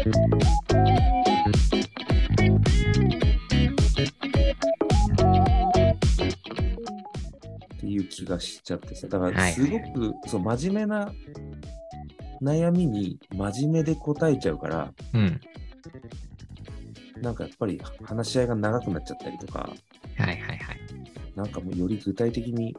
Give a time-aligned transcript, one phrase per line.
[0.00, 0.02] っ
[7.80, 11.12] ていう気がしちゃってさ、だからはいすごく、そう真面目な
[12.42, 15.40] 悩みに真面目で答えちゃうから、うん。
[17.20, 19.70] なんかやっぱり話し合いが長くなっちゃったりとか、
[20.16, 20.58] はいはいはい。
[21.36, 22.74] なんかもうより具体的に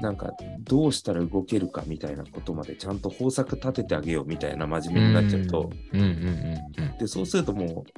[0.00, 5.70] なんかどうしたら動けるかみたいなことまでちゃんと方策立ててあげようみたいな真面目になっちゃうと、
[6.98, 7.90] で、そうするともう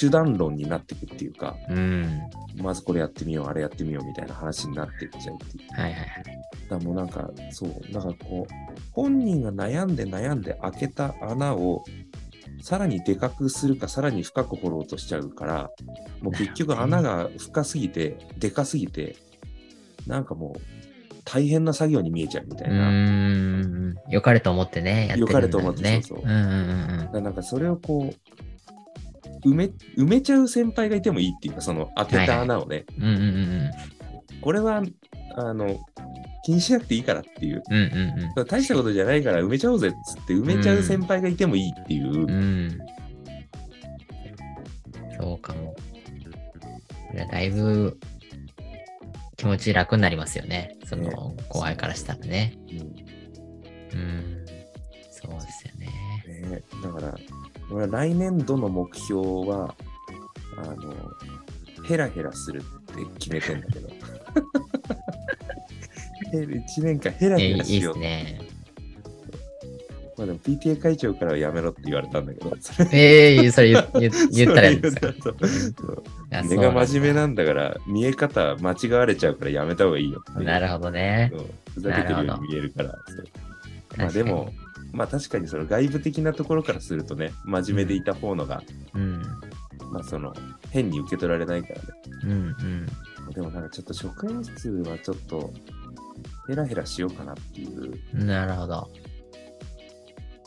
[0.00, 2.20] 手段論になっていくっていうか、うん。
[2.56, 5.80] まずこれやってみよう、あれやってみようみたいな話になっていっちゃうっていう。
[5.80, 6.06] はいはいはい。
[6.24, 8.54] だからもうなんか、そう、だからこう、
[8.92, 11.84] 本人が悩んで悩んで開けた穴を、
[12.62, 15.70] さらにでかくするか、さらに深く掘ろうとしちゃうから、
[16.22, 19.16] もう結局穴が深すぎて、でかすぎて、
[20.06, 20.87] なんかもう、
[21.30, 22.88] 大変な作業に見えちゃうみたいうな。
[22.88, 23.94] ーん。
[24.08, 25.30] 良かれと思ってね、やってるんだよね。
[25.32, 28.10] 良かれと思ってそうそううんうんなんかそれをこ
[29.44, 29.64] う、埋め、
[29.96, 33.04] 埋めちゃう先輩がいてもいいっていうか、その開けた穴をね、うん。
[33.04, 33.70] うんうんうん
[34.40, 34.82] これは、
[35.34, 35.80] あの、
[36.44, 37.76] 気にしなくていいからっていう、うん。
[37.76, 42.30] うんうん大したことじゃないから埋めちゃおうぜっつって埋めちゃう先輩がいてもいいっていう、うん。
[42.30, 42.78] うん。
[45.20, 45.76] そうかも。
[47.12, 47.98] いやだいぶ
[49.38, 50.76] 気持ち楽になりますよね。
[50.84, 52.54] そねの後輩からしたらね。
[52.70, 53.08] うん
[53.92, 54.44] うん。
[55.10, 55.86] そうですよね。
[56.48, 59.74] ね、だから、来年度の目標は、
[60.58, 60.94] あの、
[61.84, 62.62] ヘラヘラするっ
[62.94, 63.88] て決めてんだけど。
[66.30, 67.94] 1年間ヘラヘラしよう。
[67.94, 68.40] ですね。
[70.18, 75.14] まあでも PTA 会長からはやめろって言われたんだけど、それええそれ言言 言ったらいいんですか？
[76.42, 81.32] 根が真面目ななんだから、見え方間違われちゃうからやめた方がいいよいうなるほどね。
[81.72, 82.98] ふざけてるように見えるから。
[83.96, 84.52] まあでも、
[84.92, 88.62] まあ確かにその外部的なところからするとね、真面目でいた方のが、
[88.94, 89.22] うん。
[89.92, 90.34] まあその、
[90.70, 91.82] 変に受け取られないからね。
[92.24, 92.34] うんう
[93.30, 93.32] ん。
[93.34, 95.52] でもなんかちょっと職員室はちょっと、
[96.48, 98.24] ヘラヘラしようかなっていう。
[98.24, 98.90] なるほど。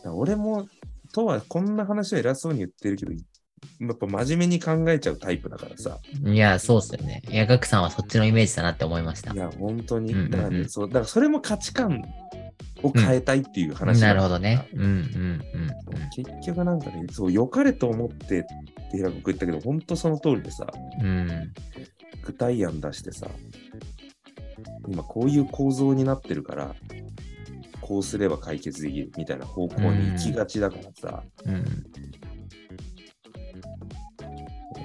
[0.06, 0.68] 俺も、
[1.14, 6.00] とはこんな話は偉そうに言ってるけど、やっぱ真面目に考えちゃうタイプだからさ。
[6.24, 7.22] いや、そうっすよね。
[7.30, 9.38] いや、ガクさんはそっちのイメージだなって思いましたい。
[9.38, 10.14] や、本当に。
[10.14, 12.04] うんうんうんだからね、そう、だからそれも価値観
[12.84, 14.68] を変えたいっていう話なるほどね。
[14.74, 15.42] うんうん
[16.16, 18.48] 結局なんかね、そう、良かれと思ってって
[18.92, 20.68] 平子君言ったけど、本当その通りでさ、
[21.00, 21.08] うん。
[21.08, 21.54] うん。
[22.24, 23.28] 具体案出してさ、
[24.88, 26.76] 今こういう構造になってるから、
[27.82, 31.66] こうすれば解決できるみたいな方向に行きがちだからさ、うん。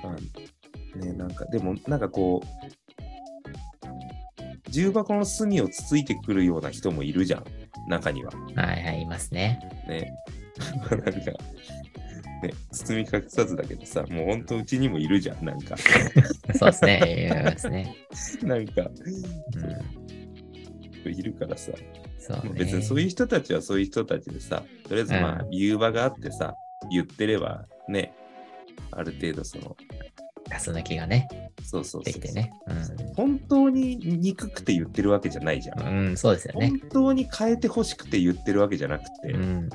[0.03, 2.47] まあね、なんか、でもなんかこう、
[4.71, 7.45] 重箱の隅をつついてくるような人もいるじゃん、
[7.89, 8.33] 中には。
[8.55, 9.61] はいはい、いますね。
[9.87, 10.13] ね。
[10.91, 15.77] なんか、ね、包み隠さずだけどさ、もう本当うちにもいるじゃん、なんか。
[16.59, 17.29] そうですね。
[17.41, 17.97] いますね。
[18.43, 18.91] なんか、
[21.05, 21.13] うん。
[21.13, 21.73] いるからさ、
[22.27, 22.53] そうね。
[22.55, 26.55] 別にそういう人たちはそういう人たちでさ、とりあえずまあう、言う場があってさ、
[26.91, 28.13] 言ってればね、
[28.91, 29.77] ある程度その、
[30.49, 31.29] ガス抜きがね、
[31.65, 32.53] そうそうできてね。
[33.17, 35.81] 本当に憎くて言ってるわけじゃないじゃん。
[35.81, 36.07] うん。
[36.09, 36.91] うん、そうですよね本。
[36.91, 39.69] 当に変えてほしくて言ってるわけじゃなくて、うん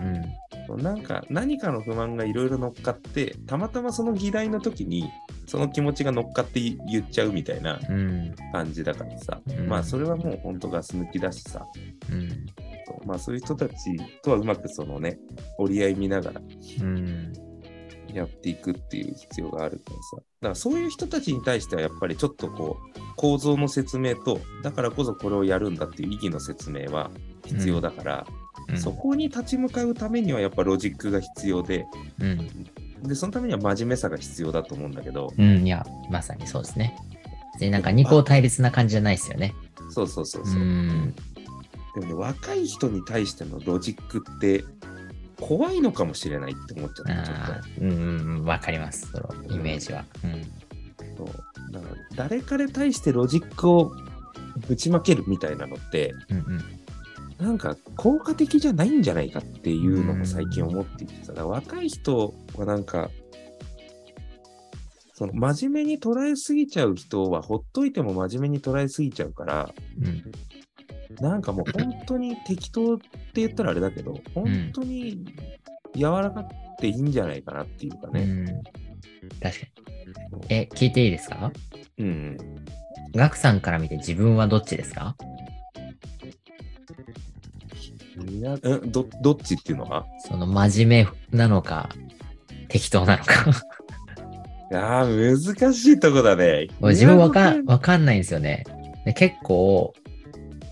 [0.70, 0.82] うん。
[0.82, 5.10] なんか何かの不満がいろいろ乗っかって、たまたまその議題の時に、
[5.46, 8.34] その気持ちが乗っかって言っちゃうみたいなうん。
[8.54, 11.66] 感じだからさ、うんまあそれはもう本当ガス抜きだしさ、
[12.10, 12.30] うん。
[12.88, 13.74] そうまあそういう人たち
[14.24, 15.20] とはうまくそのね、
[15.58, 16.42] 折り合い見ながら
[16.82, 17.34] うん。
[18.14, 20.02] やっていくっていう必要があるからさ。
[20.16, 27.12] だからそういう人たちに対してはやっぱりちょっとこう、構造の説明と、だからこそこれをやるんだっていう意義の説明は
[27.46, 28.42] 必要だから、うん
[28.78, 31.86] そこに立ち向かうためにはやっぱロジックが必要で、
[32.20, 32.68] うん。
[33.04, 35.66] で、そのためには真面目さが必要だと思うんだけど、うん。
[35.66, 36.96] いや、まさにそうですね。
[37.60, 39.54] で、なんか二項対立な感じじゃないですよね。
[39.90, 40.56] そうそうそううそう。
[40.60, 41.14] ん。
[41.96, 44.64] でもね、若い人に対してのロジックって
[45.42, 48.00] 怖いのかもしれないって思っちゃった、ちょっああ、うんうん
[48.40, 49.12] うん、わかります。
[49.12, 50.06] そのイメージは。
[50.24, 50.42] うん。
[51.16, 51.26] と。
[51.28, 51.34] そ
[51.70, 53.92] うだから誰かに対してロジックを
[54.68, 57.46] ぶちまけるみたいなのって、うんうん。
[57.46, 63.10] なんか効果的じゃないんじゃないかっていうのも最近思っていてさ、だから若い人はなんか、
[65.14, 70.32] その真面目に捉えすぎちゃう人はほっといても真面目に捉えすぎちゃうから、うん。
[71.20, 73.06] なんかもう本当に適当って
[73.36, 75.26] 言ったらあれだけど、本当に
[75.96, 76.48] 柔らかっ
[76.80, 78.22] ていいんじゃないかなっていうかね。
[78.22, 78.46] うん。
[79.42, 79.66] 確か
[80.40, 80.46] に。
[80.50, 81.52] え、聞いていいですか？
[81.98, 82.38] うん。
[83.14, 85.16] ガクさんから見て自分はどっちですか？
[88.28, 90.06] いやうんどどっちっていうのは？
[90.28, 91.90] その真面目なのか、
[92.68, 93.52] 適当なのか。
[94.72, 96.68] いやー、難しいとこだね。
[96.82, 98.64] 自分わかわかんないんですよね。
[99.06, 99.94] で結構、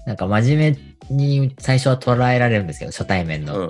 [0.09, 3.69] なんか真面目に最初は捉えられるんですけど、初対面の。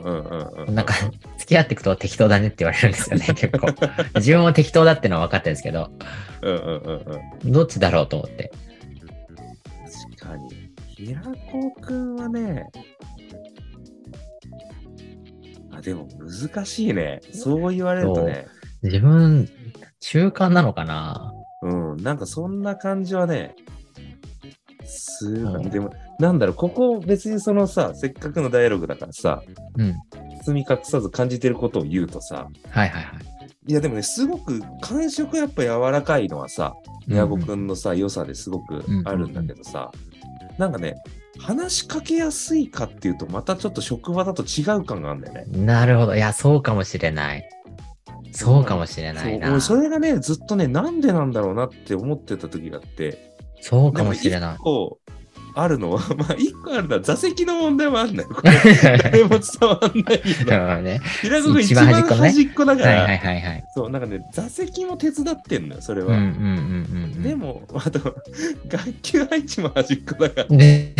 [0.67, 0.93] なんか、
[1.37, 3.67] 付き合っていくと適当だねって言われるんですよね、 結構。
[4.15, 5.91] 自分も適当だってのは分かってるんですけど、
[6.41, 7.51] うんうんうんうん。
[7.51, 8.53] どっちだろうと思って。
[10.15, 10.71] 確かに。
[10.95, 12.63] 平子くんはね、
[15.73, 17.19] あ、でも難しいね。
[17.33, 18.47] そう言われるとね、
[18.81, 19.49] 自分、
[19.99, 21.33] 中間なのかな
[21.63, 23.57] うん、なんかそんな感じはね、
[24.85, 25.53] すごい。
[25.55, 29.41] うんでも、なんだろう、ここ別にそのさ、せっかくのダイアログだからさ、
[29.77, 29.95] うん。
[30.45, 33.19] 包み隠さず感じてることを言うとさ、はいはいはい。
[33.67, 36.73] いやでもね、すごく感触やっぱ柔らかいのはさ、
[37.07, 39.91] 宮子くんのさ、良さですごくあるんだけどさ、
[40.57, 40.95] なんかね、
[41.39, 45.65] 話しかけやすいかっていうと、またちょっと職場だと違う感があるんだよね。
[45.65, 46.15] なるほど。
[46.15, 47.49] いや、そうかもしれない。
[48.31, 49.59] そうかもしれないな。
[49.61, 54.57] そそれがね、ずっとね、なんでなんだろうなって思ってた時があって、そうかもしれない。
[55.53, 58.29] 個あるのは、 まあ、一個あるのは座席の問題もあるんだよ。
[58.33, 60.77] これ誰も伝わんないけど。
[60.77, 61.01] うんね。
[61.21, 63.63] 平子君一一番番端っこだから、はいはいはいはい。
[63.73, 66.07] そう、なんかね、座席も手伝ってんのよ、それは。
[66.07, 67.23] うんうんうんうんうん。
[67.23, 68.15] でも、あと、
[68.67, 70.57] 学級配置も端っこだから。
[70.57, 70.93] で、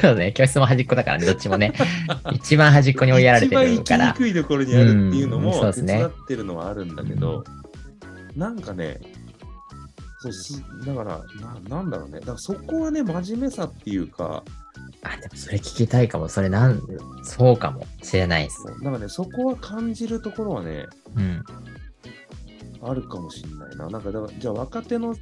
[0.00, 1.72] そうね、教室も端っこだからね、どっちもね。
[2.32, 4.12] 一番端っこに追いやられてるか一番行きにら。
[4.14, 7.44] くいところにあるっていうのうんそうも手伝ってるのはあるんだけど、
[8.36, 9.00] なんかね、
[10.24, 14.42] そうすだからな、なんだろうね、だからそこはね、真面目さっていうか、
[15.02, 16.28] あ、でもそれ聞きたいかも。
[16.28, 16.80] それなん、
[17.22, 18.64] そうかもしれないです。
[18.82, 21.44] なんかね、そこは感じるところはね、うん。
[22.80, 23.88] あるかもしれないな。
[23.88, 25.14] なんかだから、じゃあ若手の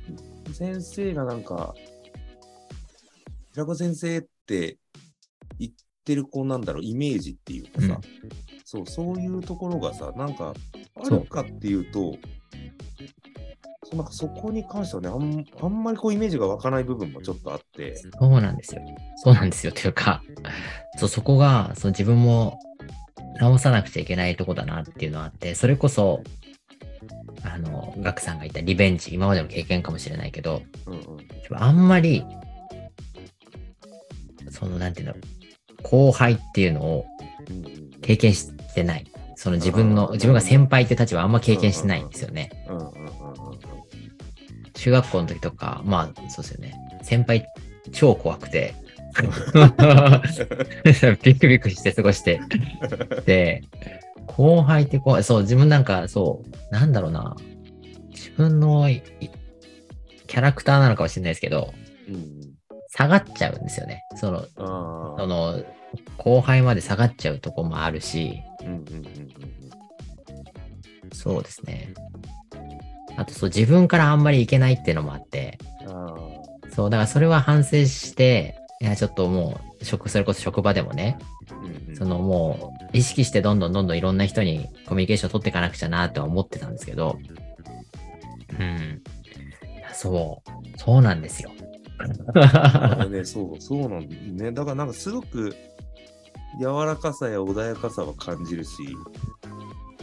[0.53, 1.75] 先生がなんか、
[3.53, 4.79] 平子先生って
[5.59, 5.73] 言っ
[6.05, 8.01] てる子なんだろう、イメージっていうかさ、
[8.65, 10.55] そう、そういうところがさ、なんか
[10.95, 12.17] あるかっていうと、
[13.93, 18.83] なんかそこに関してはねあん、あんまりこうイメージが湧かない部分もちょっとあって、そうなんですよ。
[19.17, 19.73] そうなんですよ。
[19.73, 20.23] というか、
[20.97, 22.59] そうそこが、そう自分も
[23.39, 26.23] 直さなくちゃいけないとこだなっていうのはあって、それこそ、
[27.43, 31.03] あの、ガクさんが言ったリベンジ、今までの経験かもしれないけど、うんうん、
[31.51, 32.25] あんまり、
[34.51, 37.07] その、なんていうんだろう、後輩っていうのを
[38.01, 39.07] 経験してない。
[39.35, 42.51] その自分の、自分が先輩って立場あんま経験してないんですよね。
[44.83, 46.75] 中学校の時とか、まあ、そうですよね。
[47.03, 47.47] 先輩
[47.93, 48.75] 超怖くて、
[51.23, 52.41] ビクビクして過ごして、
[53.25, 53.63] で、
[54.27, 55.25] 後輩って怖い。
[55.25, 57.37] そう、自分なんか、そう、なんだろうな。
[58.11, 59.05] 自分のい
[60.27, 61.73] キャラクターなのかもしれないですけど、
[62.09, 62.43] うんうん
[62.95, 64.05] 下がっちゃうんですよね。
[64.17, 65.65] その、あその、
[66.19, 69.03] 後輩まで下がっちゃうとこもあるし、ーうんうんうんうん
[71.15, 71.95] そうですね。
[73.17, 76.15] あと、そう、自分からあんまりいけないっていうのもあって、うんあ
[76.75, 87.19] そう、だからそれは反省して、いや、ちょっともう、職、それこそ職場でもね、ーうんうんそのもう、意識してどんどんどんどんいろんな人にコミュニケーションを取っていかなくちゃなとは思ってたんですけど、
[88.59, 89.03] うん。
[89.93, 91.51] そう、そうなんですよ。
[93.11, 94.53] ね、そう、そうなんだよね。
[94.53, 95.55] だからなんかすごく
[96.59, 98.71] 柔らかさや穏やかさは感じるし、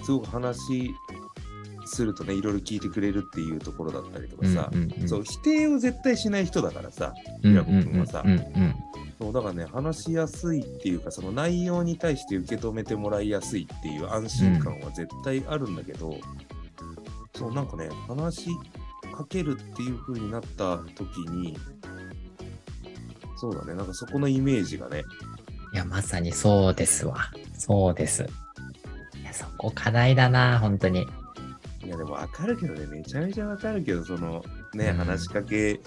[0.04, 0.94] すごく話
[1.90, 8.76] するとね、いろいろ聞いてくれるっていうところだったりとかさ、うんうんうんそう、否定を絶対しない人だからさ、うん平子君はさうんうん
[9.20, 16.18] そうだからね、話しやすいっていうか、その内容に対して受け止めてもらいやすいっていう安心感は絶対あるんだけど、
[17.36, 18.50] そう、なんかね、話し
[19.14, 21.58] かけるっていう風になった時に、
[23.36, 25.04] そうだね、なんかそこのイメージがね、
[25.74, 27.32] いや、まさにそうですわ。
[27.54, 28.26] そうです。
[29.22, 31.06] いや、そこ課題だな、本当に。
[31.90, 34.44] いやでもわかるけどね、めちゃめちゃわかるけど、その
[34.76, 34.98] ね、うん。
[34.98, 35.80] 話しかけ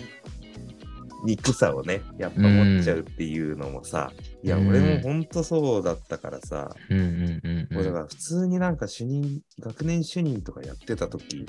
[1.25, 4.11] にくさをね、やっぱ持っちゃうっていうのもさ、
[4.43, 7.75] いや、うん俺もほんとそうだったからさ、うんうんうんうん。
[7.77, 11.47] もうだから普通になんか主任、学年主任とかやってた時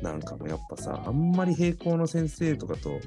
[0.00, 2.98] なんかもやっぱさ、あんまり平行の先生とかと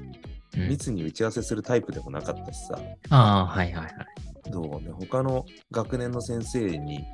[0.56, 0.68] うん。
[0.68, 2.78] 密に打ち合わせするタイプでもなかったしさ、
[3.10, 4.50] ああ、はいはいはい。
[4.52, 7.04] どうね、他の学年の先生に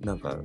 [0.00, 0.38] なんか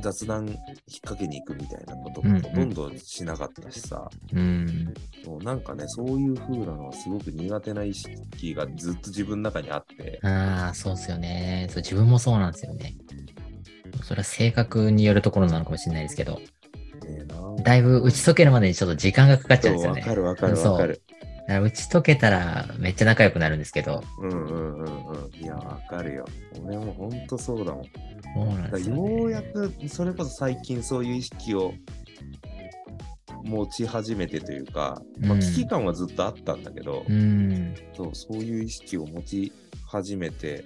[0.00, 0.56] 雑談引っ
[1.02, 4.94] 掛けに行くみたいなこともほとんどしなかったしさ、うん。
[5.26, 11.66] もうなんかね、そういう風なのはすごく苦手な意識がずっと自分の中にあって、ああ、そうっすよね。
[11.70, 12.94] そう、自分もそうなんですよね。
[14.02, 16.40] それは性格によるところなのかもしれないですけど、
[17.62, 20.00] だいぶ打ち解けるまでにちょっと時間がかかっちゃうんですよね。
[20.02, 21.02] わかるわかるわかる。
[21.48, 25.34] 打ち解けたらめっちゃ仲良くなるんですけど、うんうんうんうん。
[25.34, 26.24] いや、わかるよ。
[26.64, 27.84] 俺もほんとそうだもん。
[27.84, 29.14] そうなんですよ、ね。
[29.14, 31.72] ようやくそれこそ最近そういう意識を
[33.44, 37.74] 持ち始めてというか、まあ、うん危機感はずっとあったんだけど、うん。
[37.96, 39.52] そうそういう意識を持ち
[39.86, 40.64] 始めて、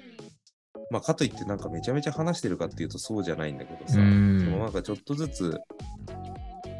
[0.90, 5.60] まあ、かといってなんかめちゃめちゃ話してるかっていうとそうじゃないんだけどさ、うんでもなんかちょっとずつ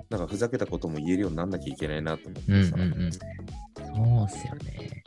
[0.08, 3.10] なんかふざけたことも言えるようになんなきゃいけないなと思ってさ、うんうんうん。
[4.04, 5.04] そうっすよね。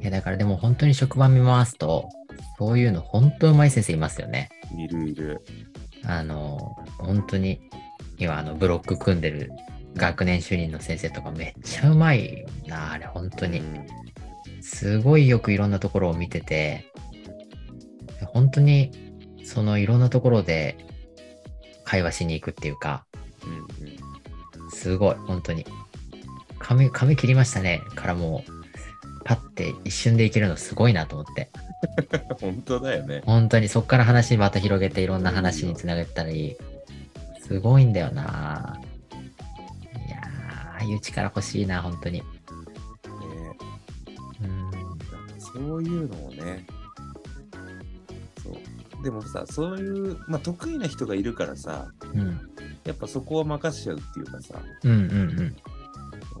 [0.00, 2.08] いや、だからでも本当に職場見回すと、
[2.58, 4.50] そういうの本当うまい先生いますよね。
[4.76, 5.42] いるいる。
[6.04, 7.60] あの、本当に、
[8.18, 9.52] 今、あの、ブロック組んでる
[9.94, 13.60] 学年主任の先生とかめっちゃうまいな、あれ、本当に。
[13.60, 13.86] うん
[14.62, 16.90] すごいよくいろんなところを見てて、
[18.26, 18.92] 本当に、
[19.44, 20.76] そのいろんなところで
[21.84, 23.04] 会話しに行くっていうか、
[24.70, 25.66] すごい、本当に。
[26.72, 27.82] 髪、髪切りましたね。
[27.94, 28.52] からもう、
[29.24, 31.50] パッて一瞬でいけるのすごいなと思って。
[32.40, 33.22] 本当だよね。
[33.24, 36.56] 本当にそっから話また広げていろんな話につなげたり、
[37.40, 38.80] すごいんだよな。
[40.06, 40.20] いやー、
[40.74, 42.20] ああいう力欲しいな、本当に。
[42.20, 42.24] ね
[44.42, 44.70] うん。
[45.38, 46.66] そういうのをね、
[48.42, 49.04] そう。
[49.04, 52.40] でもさ、そういう、まあ、得意な人がいるからさ、うん。
[52.84, 55.04] やっぱそこは任しちゃうっていうかさ、うんうんう
[55.42, 55.56] ん。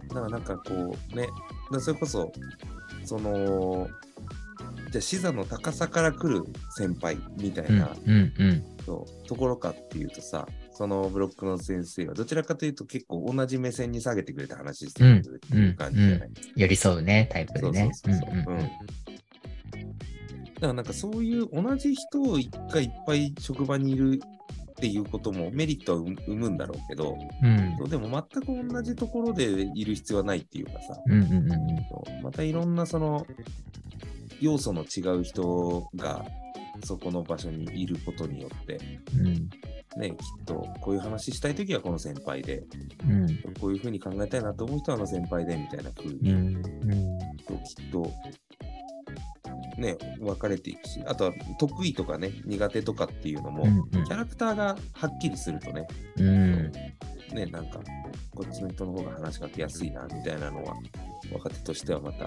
[0.08, 1.28] だからなんかこうね、
[1.80, 2.32] それこそ、
[3.04, 3.88] その、
[4.90, 6.44] じゃあ視座の高さから来る
[6.76, 8.62] 先輩みたいうんな、うんうん。
[9.26, 17.90] ところかっていうとさ、そのブロックの先生はどちらかというと結構同じ目線に下げてくれて話してるっていう感じじゃない、寄り添うね、タイプでね。
[17.94, 18.54] そうそうそうそう。
[18.54, 18.70] んんうん
[20.62, 24.20] だからなんかそういう同じ人を一回いっぱい職場にいる
[24.82, 27.88] っていうこともメリットは生むんだろうけど、うん。
[27.88, 29.44] でも全く同じところで
[29.76, 33.24] いる必要はないっていうかさ、うんうんうんまたいろんなその
[34.40, 36.24] 要素の違う人が
[36.82, 38.80] そこの場所にいることによって、
[39.16, 39.48] うん。
[40.00, 42.64] ね、きっとこういう話したいときはこの先輩で、
[43.08, 43.26] うん。
[43.60, 46.36] こういうふうに考えたいなと思う人はあの先輩でみたいな風うに、ん。
[46.36, 47.18] うん。
[47.46, 48.10] ときっと、
[49.78, 55.86] ね、分かれていくし、あとは得意とかね、苦手とかっていうのも、うんキャラクターがはっきりするとね、
[56.16, 56.72] うん。
[57.34, 57.80] ね、なんか、
[58.34, 60.74] こっちの人の方が話しかけやすいな、みたいなのは、
[61.32, 62.26] 若手としてはまた、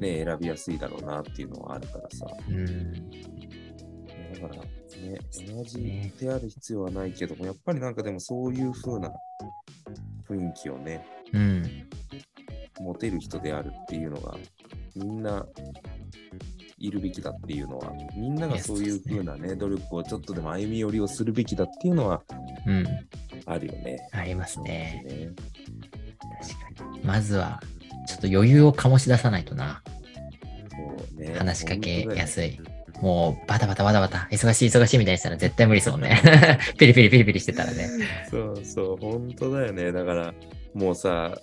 [0.00, 2.26] ね、選びやすいだろうなっていうのはあるからさ。
[2.48, 2.92] うん。
[2.92, 5.18] だから、ね、
[5.54, 9.12] 同じである必要はないけども、やっぱりなんかでもそういう風な
[10.28, 11.88] 雰囲気をね、うん。
[12.80, 14.36] 持てる人であるっていうのが、
[14.94, 15.46] みんな
[16.78, 22.22] いるべきだっていうのは、みんながそういう風なね、努力をちょっとでも歩み寄りをするべきだっていうのは
[22.66, 22.86] うん。
[23.46, 24.08] あるよね。
[24.12, 25.04] ありますね。
[25.06, 25.30] ね
[26.40, 27.00] 確かに。
[27.04, 27.60] まずは、
[28.06, 29.82] ちょっと余裕を醸し出さないとな。
[30.70, 32.28] そうね話しかけやい。
[32.28, 32.60] すい。
[33.00, 36.20] もう、バタバタバタバタ、忙しい忙しいみたいにしたら絶対無理ですもんね。
[36.78, 37.88] ピリピリピリピリしてたらね。
[38.30, 39.92] そうそう、本当だよね。
[39.92, 40.34] だから、
[40.74, 41.38] もうさ、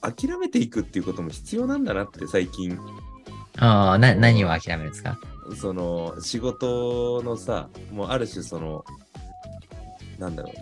[0.00, 2.78] 諦めていくっていうことも必要なんだなって最近、
[3.58, 5.18] ああ、な、何を諦めるんですか？
[5.56, 8.84] その仕事のさ、もうある種その、
[10.18, 10.52] なんだろ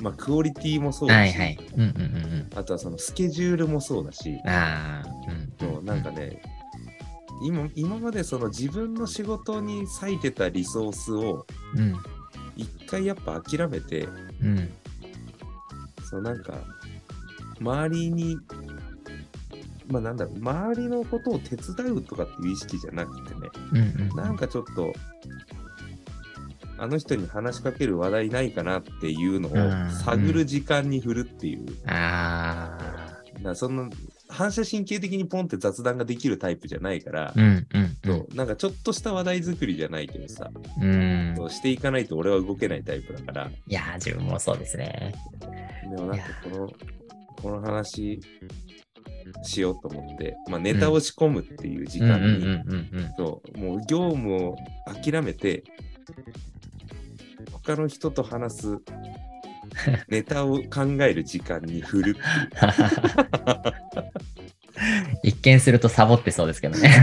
[0.00, 1.58] う、まあクオリティもそうだし、はいはい。
[1.74, 4.50] うんうんうんあとはそのスケジュールもそうだしう、ん。
[4.50, 5.52] ああ、うん。
[5.74, 6.40] そうなんかね、
[7.42, 11.46] 今今までその自分の仕事に割いてたリソースを
[11.76, 11.94] うん。
[12.56, 14.08] 一回やっぱ諦めて、
[14.40, 14.72] うん。
[16.08, 16.54] そうなんか、
[17.60, 18.36] 周りに、
[19.88, 23.40] まあなんだろう、周りのことを手伝うとかっていう意識じゃなくてね、
[23.72, 24.16] うんうん。
[24.16, 24.92] なんかちょっと、
[26.78, 33.04] あの人に話しかける話題ないかなっていうのうんを探る時間に振るっていう、ああ。
[33.34, 33.90] だからそんな
[34.28, 37.84] 反射神経的にポンって雑談ができるタイプじゃないから、うんうん
[38.34, 40.50] なんかちょっとした話題作りじゃないけどさ、
[40.80, 41.36] うん。
[41.50, 45.14] していかないと俺は動けないタイプだから、いやー、自分もそうですね。
[45.90, 46.72] でもなんかこの、
[47.42, 48.20] この話
[49.42, 52.60] しようと思って、まあ、ネタを仕込むっていう時間に、
[53.16, 54.56] そうもう業務を
[55.02, 55.64] 諦めて、
[57.52, 58.78] 他の人と話す
[60.08, 62.16] ネタを考える時間に振る。
[65.22, 66.90] 一見するとサボってそうですけどね。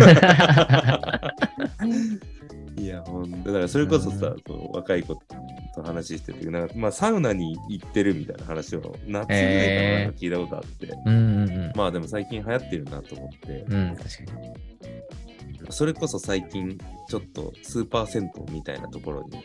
[2.81, 11.71] いや、ほんとだからそれこそさ、うんそう若い子と話してて、なんかまあ、サウナに行ってるみたいな話を夏ぐらいかなへーなんか聞いたことあって、うんうんうん。
[11.75, 14.53] まあでも最近流行ってるなと思って、うん、確かに。
[15.69, 19.43] それこそ最近ちょっとスーパー銭湯みたいなところに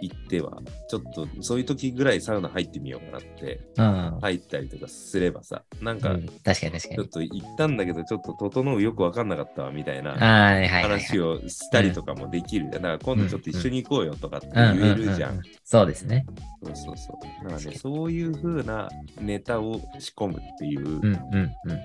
[0.00, 4.18] 行っては、ちょっとそういう時ぐらいサウナ入ってみようかなって、うん。
[4.20, 7.08] 入ったりとかすればさ、なんか、うん確かに確かちょっに。
[7.10, 10.82] と行ったんだけど、ちょっと整うよくわかんなかったわみたいなはいはいはい。
[10.82, 12.82] 話をしたりとかもできるじゃん。
[12.82, 15.30] だから今度ちょっと一緒に行こうよとかってうん言えるじゃ。
[15.30, 15.40] ん。
[15.64, 16.26] そうですね。
[16.64, 17.44] そうそうそう。
[17.44, 18.88] だからね、そういう風な
[19.20, 21.80] ネタを仕込むっていう、うんうんうん。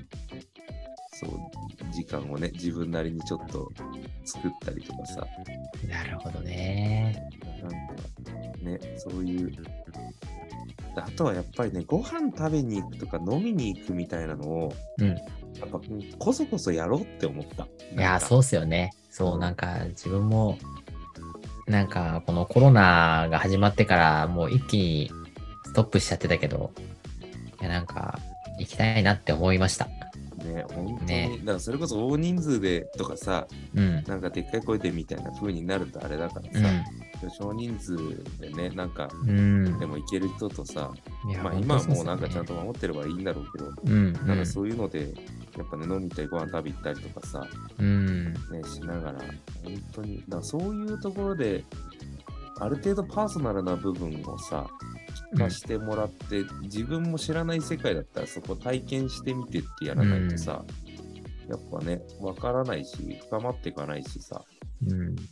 [1.22, 3.72] そう、時間をね、自分なりにちょっと
[4.26, 5.28] 作ったりとかさ、
[5.88, 7.30] なるほどね。
[7.62, 9.52] なんかね、そういう。
[10.96, 15.08] あとはやっぱりね、ご飯食べに行くとか飲みに行くみたいなのを、うん。
[15.10, 15.16] や
[15.66, 15.80] っぱ
[16.18, 17.66] こそこそやろうって思った。
[17.66, 18.92] いやー、そうっすよね。
[19.10, 20.58] そうう、んなんか自分も、
[21.68, 25.12] なんかこのコロナが始まってからもう一気に
[25.66, 26.72] ストップしちゃってたけど、
[27.62, 28.20] いや、なんか
[28.60, 29.88] 行きたいなって思いました。
[30.44, 34.04] ね、本当に、ねだからそれこそ大人数でとかさ、うん。
[34.04, 37.96] なんかでっかい声でみたいな風になるとあれだからうさ、少人数
[38.40, 39.30] でね、なんか、ん。
[39.30, 39.34] う
[39.70, 39.80] ん。
[39.80, 40.92] でも行ける人とさ、
[41.44, 43.72] まあ今はもうなんかちゃんそと守ってればいいんだろうけど。
[44.26, 45.14] なんかそういうので、
[45.58, 47.48] やっぱね、飲みたりご飯食べ行ったりとかさ、
[47.80, 48.34] うん。
[48.34, 49.20] ね、しながら、
[49.64, 51.64] 本当に、だからそういうところで、
[52.60, 54.68] ある程度パーソナルな部分をさ、
[55.34, 60.64] 聞かしてもらって、自分も知らない世界だったらそこ体験してみてってやらないとさ、
[61.48, 62.98] やっぱね、わからないし、
[63.28, 64.44] 深まっていかないしさ、
[64.88, 65.16] うん。
[65.16, 65.26] 確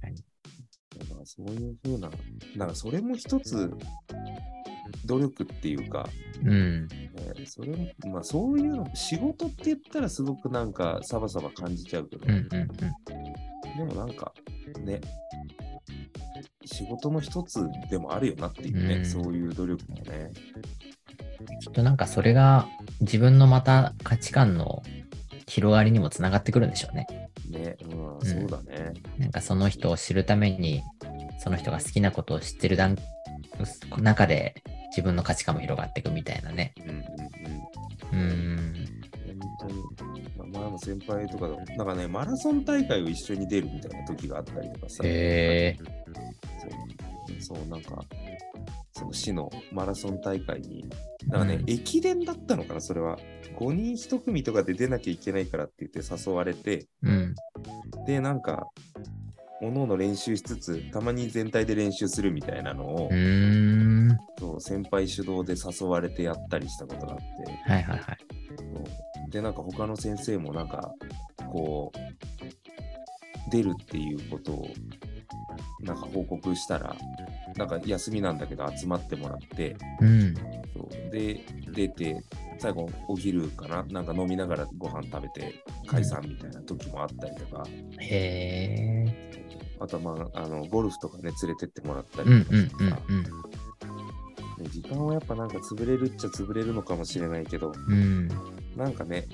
[0.00, 0.24] かに。
[0.98, 2.10] だからそういう風な、
[2.56, 3.70] なんかそれも一つ、
[5.06, 6.08] 努力っていうか、
[6.44, 6.86] うん。
[6.86, 7.10] ね、
[7.46, 13.88] それも、まあそういうの、仕事って言ったらすごくなんかサバサバ感じちゃうけど、うんうんうん。
[13.88, 14.32] でもなんか
[14.84, 15.00] ね、
[16.64, 20.30] 仕事の一つでもあるよなっていうね、うんそういう努力もね。
[21.60, 22.66] きっとなんかそれが
[23.00, 24.82] 自分のまた価値観の
[25.46, 27.06] 広がりにもつながってくるんでしょうね。
[27.50, 28.92] ね、うん、そうだね。
[29.18, 30.82] なんかその人を知るために、
[31.38, 32.96] その人が好きなことを知ってる段
[34.00, 34.54] 中で
[34.90, 36.72] 自分の価値観も広がっていくみたいなね。
[36.78, 36.96] うんうん
[38.12, 38.20] うん。
[38.20, 38.83] うーん。
[39.58, 41.56] 本当に、まあ、前の先輩とかだ。
[41.76, 45.78] なんかね、マラソン大会を一緒に出るみたいな時があったりとかさ、へえ
[47.40, 48.04] そう、そうなんか、
[48.92, 50.84] その市のマラソン大会に、
[51.28, 51.70] なんかね、うん。
[51.70, 53.18] 駅伝だったのかな、それは。
[53.58, 57.34] 5人1組とかで出なきゃいけないからって言って誘われて、うん。
[58.06, 58.66] で、なんか、
[59.62, 63.10] おのおの練習しつつ、たまに全体で練習するみたいなのを。
[64.38, 68.18] そう先輩主導で誘われてやったりしたことがあって、はいはいはい。
[69.34, 70.94] で、なんか他の先生もなんか、
[71.50, 74.68] こう、出るっていうことを、
[75.80, 76.96] なんか報告したら、
[77.56, 80.34] なんか休みなんだけど集まってもらって、うん。
[81.10, 82.22] で、出て、
[82.60, 87.64] 最後お昼かななんか飲みながらご飯食べて解散みたいな時もあったりとか、
[87.98, 89.32] へえ。
[89.80, 93.28] あとはまあ、あの、ゴルフとかね、連れてってもらったうんうんりとかしてさ、うんね
[94.70, 98.28] 時間はやっぱなんか潰れるっちゃ潰れるのかもしれないけど、うん。
[98.76, 99.26] なんかね、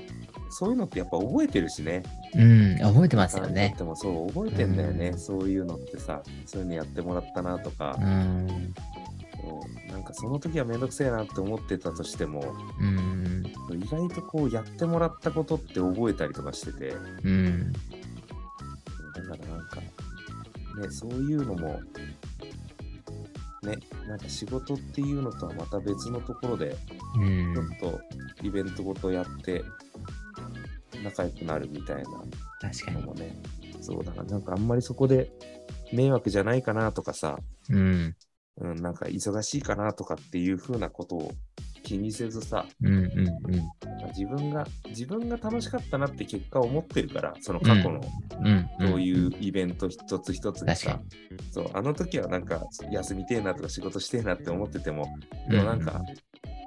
[0.50, 2.02] そういうのってやっぱ覚えてるしね。
[2.34, 2.78] うん。
[2.78, 3.74] 覚えてますよね。
[3.78, 8.74] でもそう、覚えてんだよね、うんそういうのってさ、そういうのやってもらったなとかう、ん。
[9.40, 13.44] そうなんかその時はめんどくせえなって思ってたとしても、うん。
[13.76, 17.72] 意外とこうやってもらったことって覚えたりとかしてて、うん。
[17.72, 17.82] だか
[19.20, 21.80] らなんか、ね、そういうのも、
[23.62, 28.00] ね、なんか仕事っていうのとはまた別のところで、うんちょっと
[28.42, 29.64] イベントごとやって、
[31.02, 32.04] 仲良くなるみたい
[32.60, 32.96] 確かに。
[32.96, 33.36] なのもね、
[33.80, 35.30] そうだからなんかあんまりそこで
[35.92, 37.38] 迷惑じゃないかなとかさ、
[37.70, 38.14] うん。
[38.58, 41.32] うん、なんか忙しいかなとかっていう風なことを
[41.82, 44.08] 気にせずさ、うんうんうん。
[44.08, 48.00] 自分が、自分が楽しかったなって結果を持ってるから、その過去の
[48.42, 48.68] うん。
[48.80, 51.00] そういうイベント一つ一つにさ
[51.50, 55.06] そう、あの時はなんか休みてえなとか仕事してえなって思ってても、
[55.48, 56.02] でもなんか、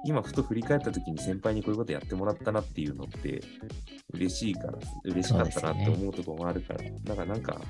[0.04, 3.42] 今ふと振り返った時に先輩にこういうことやってもらったなっていうのって
[4.12, 7.60] 嬉しいから、嬉しかったなって思うところもあるから、だからなんか、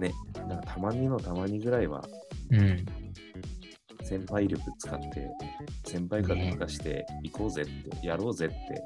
[0.00, 0.12] ね、
[0.48, 2.02] なんかたまにのたまにぐらいは
[2.50, 2.84] うん。
[4.02, 5.30] 先輩力使って、
[5.84, 7.64] 先輩から抜かして行こうぜっ
[8.00, 8.82] て、やろうぜって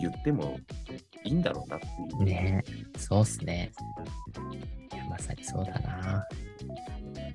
[0.00, 0.58] 言っても
[1.24, 1.90] いいんだろうなってい
[2.22, 2.24] う。
[2.24, 2.62] ね
[2.96, 3.72] そうっすね。
[4.92, 6.24] いや、まさにそうだな。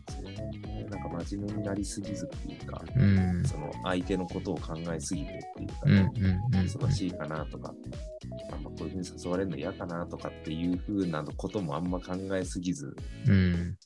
[0.10, 3.46] それもねなんか真面目になりすぎずっていうか、うん。
[3.46, 6.12] その相手のことを考えすぎてっていうかね、
[6.52, 6.60] うん。
[6.60, 7.74] 忙しいかなとか、
[8.52, 12.96] あんまこういうふうに誘われるの嫌かなとかっていうふうなこともあんま考えすぎず、
[13.28, 13.78] うん。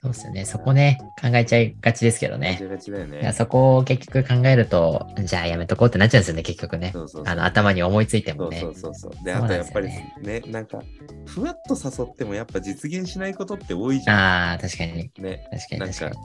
[0.00, 0.44] そうですよね。
[0.44, 2.68] そこね、考えちゃいがちですけどガねチ。
[2.68, 3.32] ガチだよいやね。
[3.32, 6.90] そこを結局考えると、じゃあやめとこうってなっちゃうんですよね、結局ね。
[6.92, 8.90] そうそうそうあの、頭に思いついてもねそうそ。
[8.90, 9.24] うそうそう。
[9.24, 10.80] で、あとやっぱりねね、なんか、
[11.26, 14.92] ふわっと誘ってもやっぱ実現しないことって多いじゃああ、確かに。
[14.92, 15.22] ん。
[15.22, 15.48] ね。
[15.50, 16.20] 確かに確か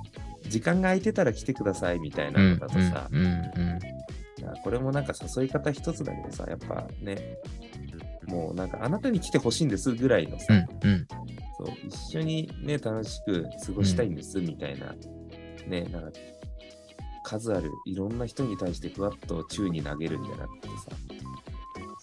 [0.46, 3.80] に。、時間が空いてたら来てくださいみたいなうんのだとさ、うんうん
[4.40, 7.38] いやこれもなんか誘い方一つだけどさ、やっぱね、
[8.28, 10.54] もうなんかあなたに来てほしいんですぐらいのさ、う
[10.88, 11.08] んうん
[11.56, 14.96] そう一緒にね、楽しく過ごしたいんですみたいな、
[15.68, 16.10] ね、なんか
[17.24, 20.74] 数あるいろんな人に対してふわっと宙に投げるんじゃなくてさ、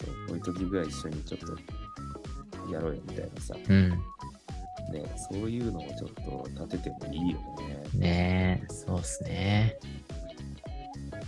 [0.04, 3.74] そう、こういう時ぐらい一緒にちょっとやろうよみたいなさ、うん。
[3.74, 3.90] うん。
[4.92, 7.38] ね、そういうのをちょっと立ててもいいよ
[7.92, 7.98] ね。
[7.98, 9.76] ねえ、そうっすね。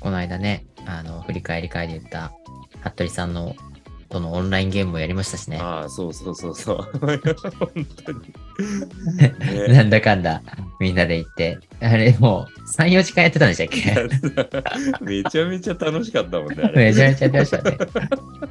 [0.00, 2.32] この間ね、あの、振り返り会で言った、
[2.80, 3.54] 服部さんの、
[4.12, 5.58] とのオンラインゲームもやりましたしね。
[5.60, 6.76] ああ、そうそうそうそう。
[7.00, 7.18] 本
[8.04, 8.20] 当に。
[9.68, 10.42] ね なんだかんだ、
[10.78, 11.58] みんなで行って。
[11.80, 15.00] あれ、もう、3、4時間やってたんでしたっけ？
[15.04, 16.70] めちゃめちゃ楽しかったもんね。
[16.74, 17.76] めちゃめちゃやってましたね。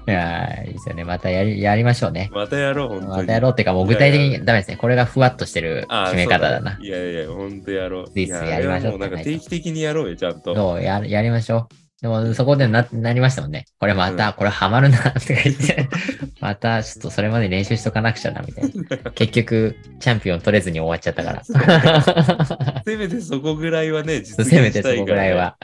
[0.07, 1.03] いやー、いいですよね。
[1.03, 2.29] またやり、やりましょうね。
[2.33, 3.11] またやろう、本当に。
[3.11, 4.77] またやろうっていうか、もう具体的にダメですね。
[4.77, 6.77] これがふわっとしてる決め方だな。
[6.81, 8.19] いやいや、本当やろう。
[8.19, 10.55] いいっすやりましょうなんか定期的にやろうよ、ちゃんと。
[10.55, 11.75] そう、や、やりましょう。
[12.01, 13.65] でも、そこでな、なりましたもんね。
[13.79, 15.87] これまた、うんこれハマるな、とか言って、
[16.41, 18.71] また、ちょっとそれまで練習しとかなくちゃな、みたい
[19.03, 19.11] な。
[19.13, 22.81] 結局、チャンピオン取れずに終わっちゃったから。
[22.83, 25.05] せめてそこぐらいはね、実現せめてそこ。
[25.05, 25.57] ぐらいは。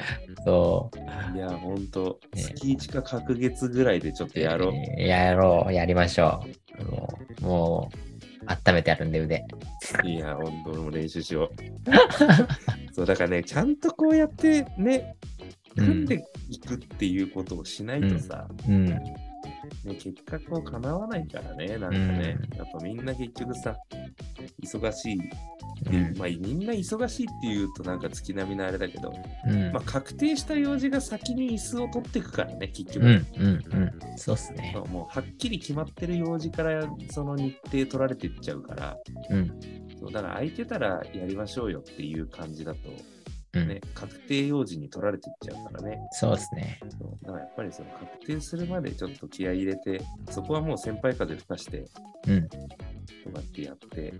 [0.45, 1.35] そう。
[1.35, 4.73] いや、本当ね月1か隔月ぐらいでちょっとやろう。
[4.99, 6.43] えーやろう、やりましょ
[6.79, 6.85] う。
[6.85, 8.07] もう、もう
[8.45, 9.43] 温めてあるんで腕。
[10.03, 12.93] いや、本当俺も練習しよう。
[12.93, 15.15] そう、だからね、ちゃんとこうやってね、
[15.77, 18.85] 組んでいくっていうことをしないとさ、うん。
[18.85, 23.75] ね、結果こう叶わないからね、なんかね、やっぱみんな結局さ、
[24.61, 25.19] 忙しいっ
[25.83, 29.13] ていう、うんまあみんな忙しいっていうとなんか月並みのあれだけど、
[29.47, 33.05] うんまあ確定した用事が先に椅子を取っていくからね、結局。
[33.05, 33.49] うん、うん、う
[33.85, 34.17] ん。
[34.17, 34.81] そうっすねそ。
[34.81, 38.97] うもうはっきり決まってる用事からその日程取られていっちゃうから、
[39.29, 39.59] うん。
[39.99, 43.16] そうだから空いてたらやりましょうよっていう感じだと、うん
[43.53, 45.99] ね、確定用事に取られていっちゃうからね。
[46.11, 46.79] そうですね。
[46.89, 51.85] そうだからやっぱりその確定するまでちょっと気合い入れて、そこはもう先輩風吹かして、
[52.27, 52.47] うん。
[52.49, 52.57] と
[53.31, 54.13] かってやって、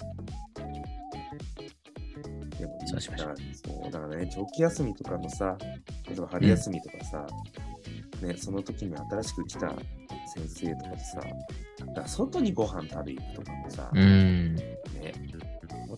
[2.58, 5.58] でもいいそうしましょうだからそうだからね、長期休みとかのさ、
[6.08, 7.28] 例えば春休みとかさ、
[8.22, 9.74] ね、その時に新しく来た
[10.36, 11.22] 先生とかでさ、
[11.80, 14.56] だから外にご飯食べ行くとかもさ、うん。
[14.56, 14.74] ね、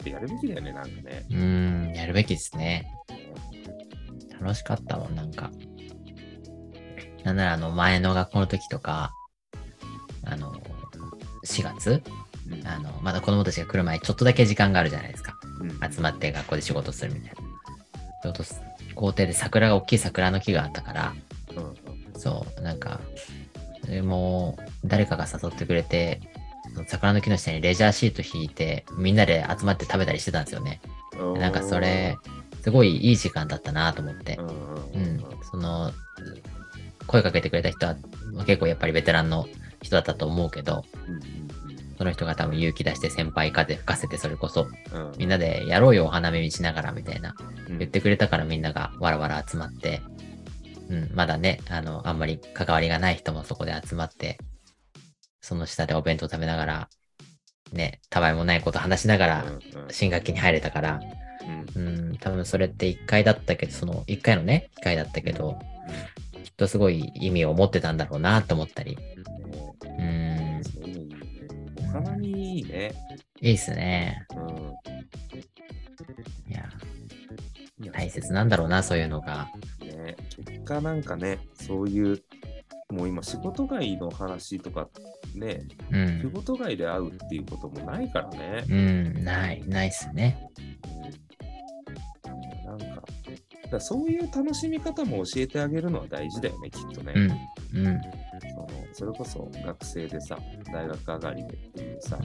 [0.05, 1.25] やるべきだよね、なんかね。
[1.29, 1.93] うん。
[1.95, 2.91] やるべきですね。
[4.39, 5.51] 楽しかったもん、なんか。
[7.23, 9.11] なんなら、あの、前の学校の時とか、
[10.23, 10.53] あの、
[11.45, 12.01] 4月？
[12.49, 15.33] うんあの、まだ子供たちが来る前、ちょっとだけ時間があるじゃないですか。
[15.59, 17.35] うん集まって学校で仕事するみたいな。
[18.23, 18.43] ちょっと
[18.95, 21.13] 校庭で桜が、大きい桜の木があったから、
[21.55, 22.99] うんそう、なんか、
[23.85, 26.19] でもう、誰かが誘ってくれて、
[26.87, 30.81] 桜の木の下にレジャーシート引いて、みんなで集まって食べたりしてたんですよね。
[31.19, 32.17] うんなんかそれ、
[32.61, 34.37] すごいいい時間だったなと思って
[34.93, 34.97] う。
[34.97, 35.23] ん。
[35.49, 35.91] その、
[37.07, 37.95] 声かけてくれた人は
[38.45, 39.47] 結構やっぱりベテランの
[39.81, 40.83] 人だったと思うけど、
[41.97, 44.67] その人が多分勇気出して先輩風吹かせてそれこそ
[45.17, 47.35] みんなでやろうよお花見しながらみたいな
[47.67, 50.01] うん言ってくれたからみんながわらわら集まって、
[50.89, 54.39] うん、まだね、あの、あんまり関わりがない人もそこで集まって、
[55.49, 56.89] その下でお弁当食べながら、
[57.73, 59.45] ね、たわいもないこと話しながら
[59.89, 60.99] 新学期に入れたから、
[61.75, 61.87] うん。
[61.87, 65.57] うん、多分それって1回だったけど、その1回のね、1回だったけど、
[66.43, 68.95] きっとすごい意味を持ってたんだろうなと思ったり、
[69.97, 71.83] ねうん。
[71.83, 72.93] お花見いいね。
[73.41, 74.27] いいっすね。
[74.35, 74.57] うん。
[76.47, 76.69] いや、
[77.81, 77.91] いや。
[77.91, 79.47] 大切なんだろうな、そういうのが。
[79.81, 82.21] ね、結果なんかね、そういう、
[82.91, 84.89] もう今仕事外の話とか
[85.35, 88.63] ね、う仕ん、事外で会うっていうこともないからね。
[88.67, 90.49] うん、ない、ないっすね。
[91.03, 91.29] うん
[92.69, 93.03] なんか、
[93.71, 97.13] だそういう楽しみ方も教えてあげるのは大事だよね、きっとね。
[97.73, 98.01] うん、うん、
[98.41, 100.37] そのそれこそ学生でさ、
[100.71, 102.19] 大学上がりでっていうさ、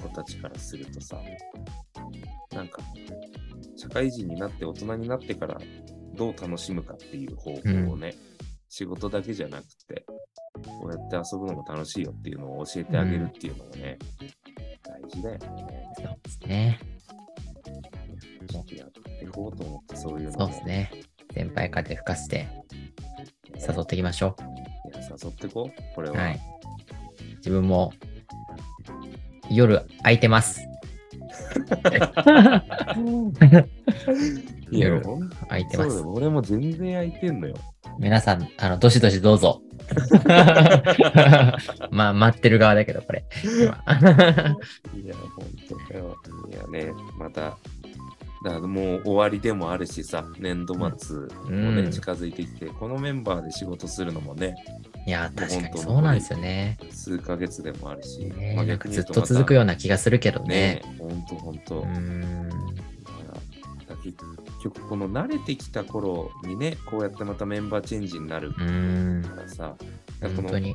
[0.00, 1.18] 子たちからするとさ、
[2.54, 2.82] なんか、
[3.76, 5.58] 社会人になって大人になってから
[6.14, 8.14] どう楽しむかっていう方法をね、
[8.76, 10.04] 仕事だけじゃなくて、
[10.80, 13.98] こうやって遊ぶのも楽しいよっていうのを教えてあげるっていうのもね、
[14.82, 15.84] 大事だよね。
[15.96, 16.80] そうですね。
[18.76, 20.90] やっていこうと思って、そういうのそうですね。
[21.32, 22.48] 先輩風吹かせて
[23.54, 24.34] 誘っていきましょ
[24.92, 26.12] いや、誘ってこう、これう。
[26.12, 26.20] は。
[26.20, 26.40] はい。
[27.36, 27.92] 自分も
[29.52, 30.66] 夜空いてます。
[34.72, 36.00] 夜空いてます。
[36.00, 37.54] 俺も全然空いてんのよ。
[37.98, 39.62] 皆さん、あの、どしどしどうぞ。
[41.90, 43.24] まあ、待ってる側だけど、これ。
[43.44, 43.74] 今 いや、
[45.36, 46.16] 本当だよ。
[46.50, 47.56] いやね、また、
[48.44, 51.30] だからもう終わりでもあるしさ、年度末もね、
[51.82, 54.54] うん近づいてきて、このメンバーで仕事するのもね、
[55.06, 56.78] いや、確かに本当そうなんですよね。
[56.90, 60.82] 数ヶ月でもあるし、ねずっとと続くようなな気がするけどね。
[60.84, 61.80] ね、ほんとほんと。
[61.80, 62.50] うーん。
[63.96, 64.16] 結
[64.62, 68.52] 局、この慣れてきた頃にね、こうやってまたメンバーチェンジになる。
[68.52, 68.60] か
[69.36, 69.76] らさ、
[70.36, 70.74] 本当に。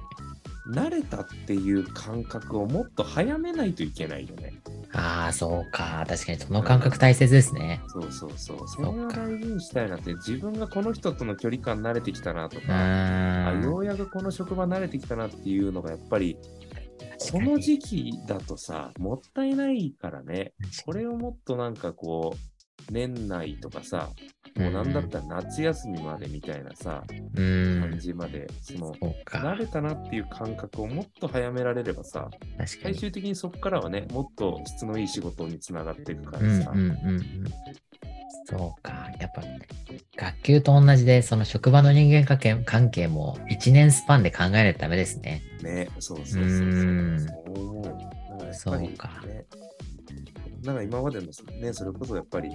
[0.70, 4.54] 慣れたっていう感覚をもっと早めないといけないよね。
[4.94, 6.06] ああ、そうか。
[6.08, 7.82] 確かにその感覚大切ですね。
[7.88, 8.58] そうそうそう。
[8.68, 13.54] そそっかれを大事にしたいなって、自分がこの人との距離感慣れてきたなとうか。
[13.64, 16.38] ようやくこの職場慣れてきたなっていうのがやっぱり、
[17.32, 20.54] この時期だとさ、もったいないからね、
[20.86, 22.49] これをもっとなんかこう、
[22.92, 24.10] 年内とかさ、
[24.58, 27.04] もうなんだったら夏休みまでみたいなさ、
[27.36, 28.00] うー感ん。
[28.00, 29.56] じまで、その、慣か。
[29.56, 32.30] れたなっていう感覚をもっと早められればさ、
[32.82, 32.98] 最に。
[32.98, 37.24] 終的にそこからはね、もっと質のいい仕事につながっていくかうんらさ、うんうんうん。
[38.46, 39.10] そうか。
[39.20, 39.42] やっぱ、
[40.16, 42.26] 学級と同じで、その職場の人間
[42.66, 45.42] 関係も1年スパンで考えないとダメですね。
[45.62, 46.66] ね、そうそうそうそう。
[48.50, 49.10] うそうか
[50.64, 51.28] なんか今までの
[51.62, 52.50] ね、それこそやっぱり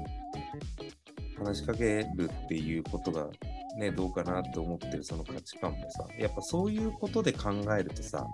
[1.38, 3.28] 話しかけるっていうことが
[3.76, 8.24] ね、どうかなって思ってるその価値観もさ、やっぱそういうことで考えるとさ、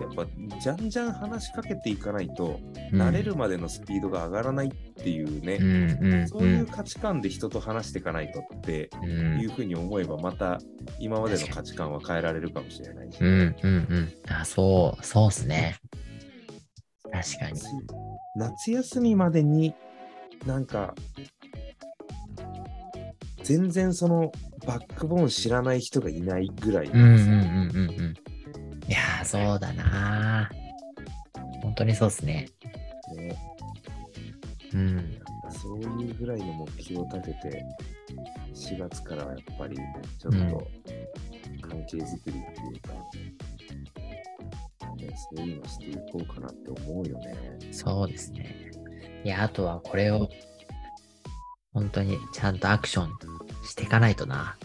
[0.00, 0.24] やっぱ
[0.60, 2.60] じゃんじゃん話しかけていかないと、
[2.92, 9.40] うん慣れるまでのスピードが上がらないっていうね、うんうんそういう価値観で人と話していかないとってうん。
[9.40, 10.60] いうふうに思えば、また
[11.00, 13.18] 今までの価値観は変えられるかもしれないし。
[13.20, 13.28] うん
[13.62, 14.12] うんうん。
[14.28, 15.76] あ、そう、そうっすね。
[17.10, 17.60] 確かに。
[18.36, 19.74] 夏休みまでに
[20.46, 20.94] なんか
[23.44, 24.32] 全然その
[24.66, 28.14] バックボーン知らない人がいないぐらいうんうんうんうんうん。
[28.88, 30.64] いやー、そうだなー
[31.62, 32.48] 本当にそうっすね。
[33.14, 33.36] ね
[34.72, 35.18] うん。
[35.50, 37.64] そういうぐらいの目標を立てて
[38.54, 40.66] 4月からはやっぱりちょっと
[41.68, 42.94] 関係づくりっていうか、
[44.96, 47.36] ね、そういうのしていこうかなって思うよね。
[47.72, 48.70] そうですね。
[49.24, 50.28] いや、あとはこれを、
[51.74, 53.10] 本当にちゃんとアクション
[53.66, 54.56] していかないとな。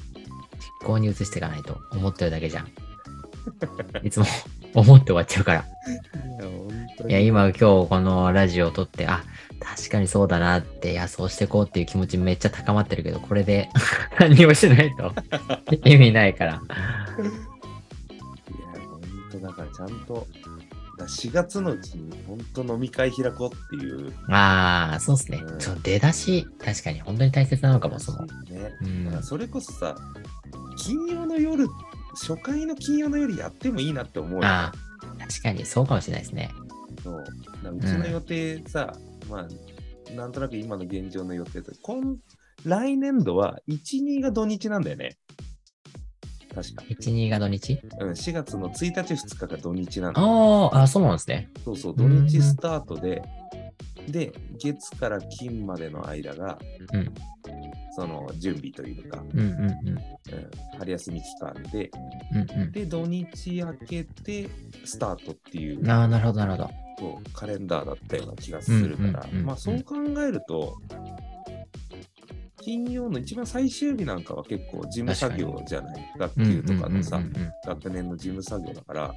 [0.81, 2.67] 実行に移していかないと思ってるだけじゃん。
[4.05, 4.25] いつも
[4.73, 5.65] 思って終わっちゃうから。
[7.07, 9.23] いや今今日このラジオを撮って、あ、
[9.59, 13.69] 確かにそうだなって、いや、そうしていこうっていう気持ちめっちゃ高まってるけど、これで
[14.19, 15.13] 何もしないと
[15.85, 16.53] 意味ないから。
[16.53, 16.61] いや、
[18.89, 20.27] 本当だからちゃんと、
[20.68, 20.68] だ
[21.05, 24.13] 4月のうちに本当飲み会開こうっていう。
[24.29, 25.55] ああ、そうですねう。
[25.55, 28.25] んちょ出だし、確かに本当に大切なのかも、その。
[28.25, 28.73] ね。
[28.81, 29.95] うんだからそれこそさ、
[30.77, 31.67] 金曜の夜、
[32.13, 34.39] 初回の金曜の夜やってもいいなって思う。
[34.43, 34.73] ああ、
[35.19, 36.51] 確かにそうかもしれないですね。
[37.03, 38.93] そううちの予定さ、
[39.29, 39.47] ま
[40.09, 42.17] あ、なんとなく今の現状の予定で、今
[42.65, 45.17] 来年度は1、2が土日なんだよね。
[46.53, 46.83] 確か。
[46.89, 47.79] 1、2が土日？
[47.99, 50.21] うん、4月の1日、2日が土日なんだ。
[50.21, 51.49] ああ、あそうなんですね。
[51.63, 53.21] そうそう、土日スタートで、
[54.07, 56.57] で、月から金までの間が、
[56.93, 57.13] うん。
[57.95, 59.57] その準備というか、うんうんうん。
[59.59, 59.99] うん、
[60.77, 61.91] 春休み期間で、
[62.55, 64.49] うんで、土日明けて
[64.85, 65.89] スタートっていううん。
[65.89, 66.69] ああ、なるほど、なるほど。
[67.33, 70.77] カレンダーだったような気がするから、うんうんうんうんまあそう考えると、
[72.61, 76.13] 金曜の一番最終日なんかは結構事務作業じゃない？
[76.17, 79.13] 学級とかのさ、うんうんうんうん学年の事務作業だから、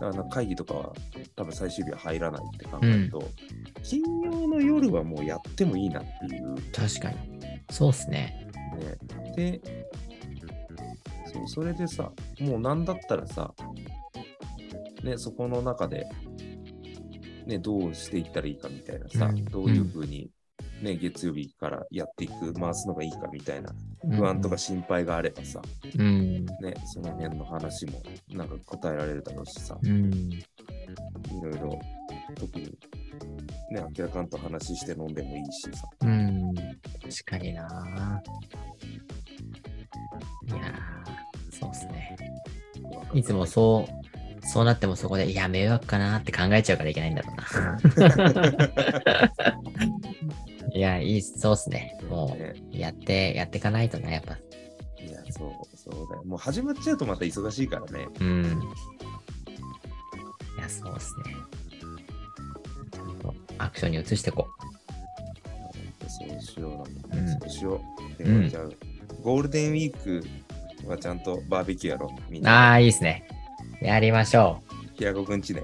[0.00, 0.92] だから会議とかは
[1.36, 3.22] 多分最終日は入らないって考えると、
[3.82, 7.16] 金曜の夜はもうやってもいいなっていう確かに。
[7.70, 8.48] そうっすね。
[9.36, 9.36] ね。
[9.36, 9.60] で、
[11.32, 13.54] そう、それでさ、もうなんだったらさ、
[15.04, 16.06] ね、そこの中で、
[17.46, 20.30] ね、どうしていったらいいかみたいなさ、うんどういうふうに、
[20.82, 23.72] ね、月曜日からやっていく、回すのがいいかみたいな
[24.16, 25.62] 不安とか心配があればさ、
[25.98, 26.44] うん。
[26.44, 30.12] ね、その辺の話もなんか答えられるだろうしさ、うん。
[30.12, 30.44] い
[31.42, 31.78] ろいろ、
[32.34, 32.66] 特に、
[33.70, 36.54] ね、明らかんと話して飲んでもいいしさ、うん。
[36.54, 36.70] 確
[37.24, 38.22] かにな。
[40.46, 42.16] いやー、そうっすね。
[43.14, 47.44] いつもそう、そうなってもそこで、いや、迷惑かなって考えちゃうからいけないんだろうな。
[50.74, 51.96] いや、いいっす、そうっすね。
[52.10, 54.34] もねう、やって、やっていかないとな、やっぱ。
[55.02, 56.24] いや、そう、そうだよ。
[56.24, 58.08] もう始まっちゃうとまた忙しいからね。
[58.20, 58.44] うん。
[60.58, 61.36] いや、そうっすね。
[62.90, 64.48] ちゃんとアクションに移していこ
[66.08, 67.38] そうしよううんな。
[67.40, 67.80] そうしよ
[68.18, 68.22] う。
[68.22, 68.62] でうんじゃあ、
[69.22, 70.24] ゴールデンウィーク
[70.88, 72.32] はちゃんとバーベキューやろう。
[72.32, 72.70] みんあな。
[72.72, 73.28] あ、いいですね。
[73.80, 74.60] やりましょ
[74.96, 75.62] 平子くんちね。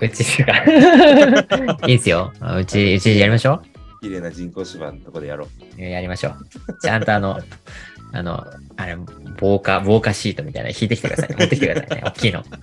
[0.00, 0.04] う。
[0.04, 0.58] うちが。
[1.88, 2.32] いいですよ。
[2.58, 3.60] うち、うちでやりましょ
[4.06, 5.82] 綺麗な人工芝のとこでやろう。
[5.82, 5.82] う。
[5.82, 6.36] やりましょう。
[6.80, 7.40] ちゃんとあの、
[8.12, 8.96] あの、あれ、
[9.36, 11.36] 防火、防火シートみたいなの引いてきてください。
[11.36, 12.02] 持ってきてくださいね。
[12.06, 12.44] 大きいの。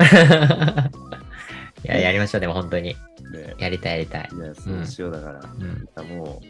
[1.84, 2.42] いや、やりましょう。
[2.42, 2.96] でも本当に。
[3.34, 4.30] ねやりたいやりたい。
[4.34, 5.42] いや、そうしようだから。
[5.42, 6.18] うん。
[6.18, 6.42] も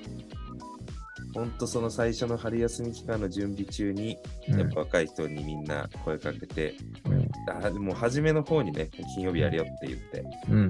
[1.36, 4.18] う、ほんとその最初の春休み期間の準備中に、
[4.48, 7.30] やっぱ若い人にみんな声かけて、うん。
[7.50, 10.70] あもう初めの方にね、金曜日やるよって言ってうん。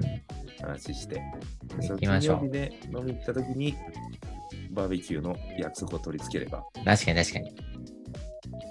[0.60, 1.22] 話して、
[1.76, 3.74] 行そのきましょう金曜日で飲み行った時に、
[4.70, 7.52] バーベキューの約束を取り付ければ、確かに確かに。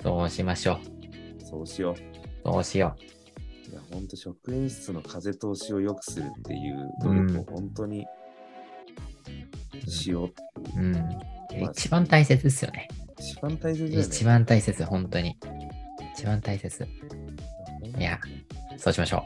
[0.02, 0.80] そうしましょ
[1.44, 1.94] そうしよう。
[2.50, 2.54] う。
[2.54, 2.96] そうしよ
[3.72, 8.06] いや、ほんと職員室の風通しを良くするっていう努力を本当に
[9.88, 10.84] しよううう。
[10.84, 11.33] うん。
[11.72, 12.88] 一番大切ですよね。
[13.20, 14.00] 一番大切ね。
[14.02, 15.38] 一番大切、本当に。
[16.16, 16.88] 一番大切。
[17.98, 18.20] いや、
[18.78, 19.24] そうしましょ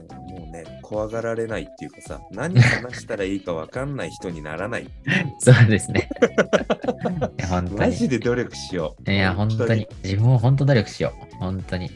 [0.00, 4.88] うんもうね、怖がられないっていうかさ、何話したらいいか分かんない人にならない。
[5.38, 6.08] そうですね。
[7.38, 7.92] いや、本当マに。
[7.96, 9.10] ジで努力しよう。
[9.10, 9.86] いや、本当に。。
[10.04, 11.36] 自分を本当努力しよう。
[11.36, 11.90] 本当に。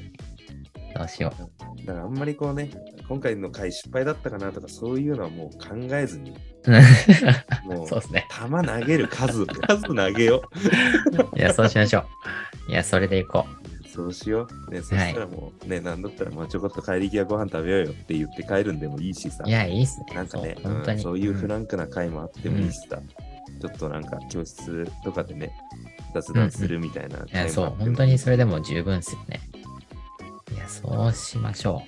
[0.97, 1.33] そうしよ
[1.85, 2.71] だからあんまりこうね、
[3.09, 6.33] 今回の回失敗だったかなとか、そういうのはもう考えずに、
[6.67, 7.75] う。
[7.75, 8.27] もうそうですね。
[8.31, 10.43] 球投げる数、 数投げよ
[11.37, 12.05] いや、そうしましょ
[12.69, 12.73] う。
[12.73, 13.89] いや、それでいこう。
[13.89, 14.71] そうしよう。
[14.71, 19.49] ね、そしたらもうね、なんだったらもうちょこっと帰り際ご飯食べようよって言って帰るんでもいいしさう。
[19.49, 19.53] い。
[19.53, 20.07] や、いいっすね。
[20.15, 20.97] なんかね、そう本当に。
[20.97, 23.01] うんそういうフんランクな回もあってもいいしさ、
[23.61, 25.51] ちょっとなんか教室とかでね、
[26.13, 29.41] 雑談するみたいないや、そう、回もあっても本当にそれでも十分っすよね。
[30.57, 31.83] いや、そうしましょ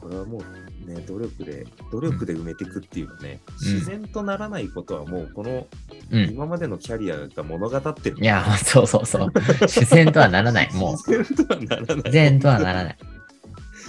[0.00, 5.66] これはもうね、努力で、努力で埋めていくっていうのね、うん自然とならないことはもうこの
[6.12, 6.16] う。
[6.16, 6.30] うん。
[6.30, 8.16] 今までのキャリアが物語ってる。
[8.20, 9.32] いや、そうそうそう。
[9.62, 10.72] 自然とはならない。
[10.74, 11.96] もう、自然とはならない。
[11.96, 12.96] 自然とはならない。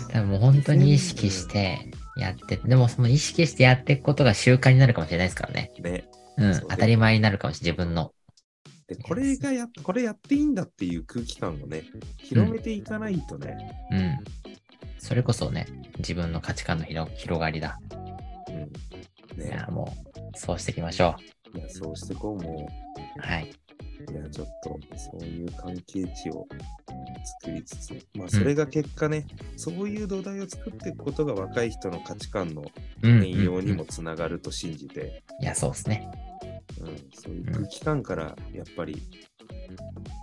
[0.10, 5.72] 多分もう本当に意識してやって、でもその意識してやっていくことが習慣になるかもしれないですからね。
[5.80, 6.06] ね。
[6.38, 8.12] うん当たり前になるかもしれない、自分の。
[8.88, 11.84] で、これがや、これやっていいんだっていう空気感をね、
[12.17, 13.58] 広めていかないとね、
[13.91, 14.17] うん。
[14.97, 17.80] それこそね、自分の価値観の広広がりだ。
[18.50, 19.39] うん。
[19.39, 21.15] ねいや、もう、そうしていきましょ
[21.54, 22.69] いや、そうしてこう、も
[23.17, 23.19] う。
[23.19, 23.50] はい。
[24.10, 26.47] う、いや、ちょっと、そういう関係値を
[27.41, 29.26] 作りつつ、まあ、それが結果ね、
[29.58, 32.63] そういう土台を作っていくことが若い人の価値観の
[33.02, 33.21] うん。
[33.21, 36.10] 変容にうんもつながると信じて、いや、そうですね。
[36.91, 39.02] うん、そういう空気感からやっぱり、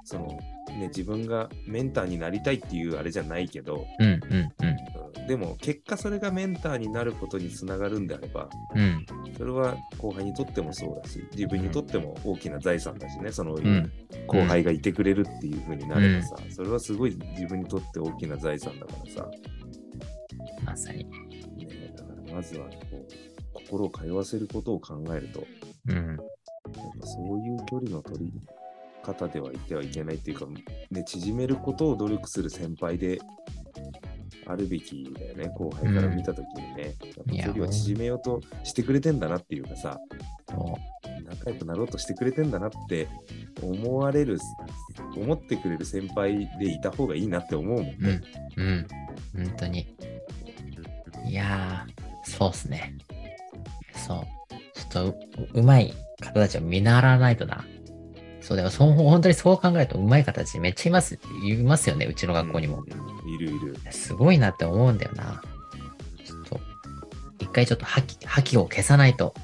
[0.05, 0.27] その
[0.79, 4.69] ね、自分がメンターになりたいっていうあれじゃないけど、うん、うん、うん。
[4.69, 4.77] うん
[5.27, 13.91] でも結果それがメンターになることにつながるんであれば、うん、それは後輩にとってもそうだし、自分にとっても大きな財産だしね、そのうん。
[14.27, 19.31] 後輩がいてくれるっていう風になればさ、それはすごい自分にとって大きな財産だからさ、
[20.65, 21.05] まさに。
[21.05, 21.09] ね、
[21.97, 23.13] だからまずはこう
[23.53, 25.47] 心を通わせることを考えると、
[25.89, 26.19] うん。
[27.03, 28.33] そういう距離の取り
[29.03, 30.47] 方ではいてはいけないっていうか、
[30.91, 33.19] ね、縮めることを努力する先輩で
[34.47, 36.95] あるべきだよね、後輩から見たときにね。
[37.31, 39.99] いややっぱ距離を縮めようとしてくれてんだなっていうかさ、
[40.51, 40.79] そ
[41.25, 43.09] 仲良くなろうとしてくれてんだなって
[43.63, 44.39] 思われる、
[45.17, 47.97] 思ってくれる先輩でいた方がいいなって思うもんう。
[48.57, 48.87] うん、
[49.35, 49.47] うん。
[49.47, 49.95] 本当に。
[51.27, 52.97] いやー、そうっすね。
[53.95, 54.19] そう。
[54.75, 55.19] ちょっと
[55.55, 57.65] う、うまい方たちを見習わないとな。
[58.41, 62.85] そう、でもそう、本当にそう考えると、うまい方たちめっちゃいます、いますよね、うちの学校にも。
[62.87, 63.77] うんいるいる。
[63.91, 65.43] すごいなって思うんだよな。
[66.25, 66.61] ちょっと、
[67.41, 69.35] 一回ちょっと覇気、覇気を消さないと。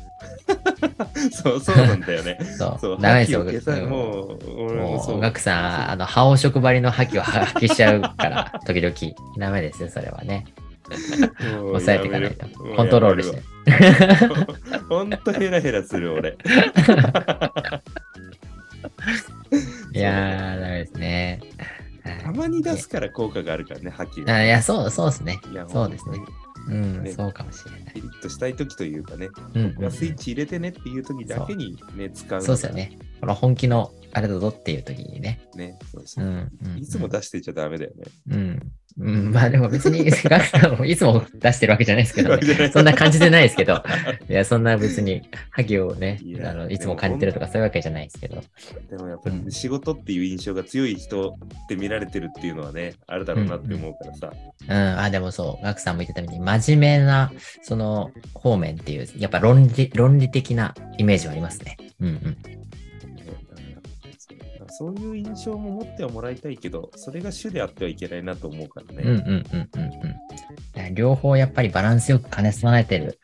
[1.33, 2.39] そう、そうなんだよね。
[2.59, 3.45] そう、ダメですよ。
[3.89, 5.21] もう、俺もうう。
[5.21, 8.95] ガクさん、あの、覇王色張りの覇気を発揮しちゃうから、時々。
[9.39, 10.45] ダメですよ、それはね。
[11.41, 12.47] 抑えていかないと。
[12.77, 13.43] コントロールして。。
[14.89, 16.37] ほんとヘラヘラする俺。
[19.93, 21.41] いやー、ダメですね。
[22.23, 25.67] たまに出すから効果があるからね、覇気あいや、そう、そうですねいや。
[25.69, 26.19] そうですね。。
[26.69, 27.95] うん、ねそうかもしれない。
[27.95, 32.73] ピリッとしたい時というかね、うんうんここはスイッチ入れてねっていう時だけにね、使うそうですよ。
[32.73, 32.99] ね。
[33.21, 35.41] この本気のあれだぞっていう時にね。
[35.55, 36.29] ね、そうそうう。
[36.29, 36.51] ん。
[36.67, 38.05] うんいつも出してちゃダメだよね。
[38.31, 38.73] うん。
[38.99, 42.71] うん、まあでも別に、 ガクさんもいつも出してるわけじゃないですけどね。
[42.71, 43.83] そんな感じでないですけど。
[44.29, 48.43] いや、そんな別に、覇気をねい、やあのいつも感じてるとかそういうわけじゃないですけど。
[48.91, 54.33] でもやっぱうんり仕事っていう印象が強い人って見られてるっていうのはね、あるだろうなって思うからさ。
[54.69, 57.33] うん、あ、でもそう、ガクさんも言ってたみたいに、真面目な、
[57.63, 61.77] その、方面っていう、やっぱ論理、論理的なイメージはありますね。
[62.01, 62.60] うんうん。
[64.81, 69.03] そういう印象も持ってはもらいたいけど、それが主であってはいけないなと思うからね。
[69.03, 69.79] うんうんうんう
[70.79, 70.95] んうん。
[70.95, 73.21] 両方やっぱりバランスよく兼ね備えてる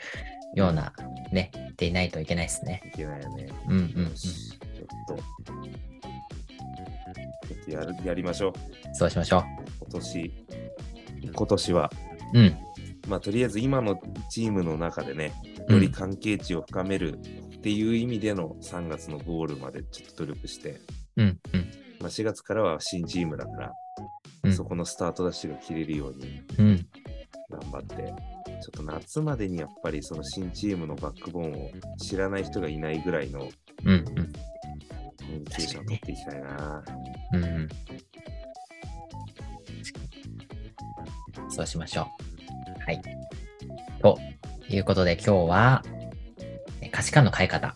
[0.55, 0.93] ような、
[1.33, 2.83] ね、でいないといけないですね。
[2.93, 3.49] いけないよね。
[3.69, 8.53] うんうんうんちょっと、ちょっとやるやりましょう。
[8.93, 9.43] そうしましょ
[9.81, 10.33] 今年、
[11.23, 11.91] 今年は。
[12.35, 12.39] う。
[12.39, 12.57] うん。
[13.09, 13.99] まあ、とりあえず今の
[14.29, 15.33] チームの中でね、
[15.69, 20.81] うんより関係値を深めるっていう意味での3月のゴールまでちょっと努力して、
[21.17, 21.61] うんうん。
[22.01, 23.73] まあ、4月からは新チームだから、
[24.45, 26.87] うんそこのスタートダッシュが切れるようにうん。
[27.51, 33.49] 頑張って、ちょっと夏までにやっぱりその新チームのバックボーンを知らない人がいないぐらいの
[33.85, 34.05] うんうん。
[34.05, 36.85] コミュニケーションを取っていきたいな。
[37.33, 37.69] うんうん。
[41.51, 42.83] そうしましょう。
[42.85, 43.03] はい。
[44.01, 44.19] と
[44.69, 45.83] いうことで今日は、
[46.81, 47.75] え価値観の変え方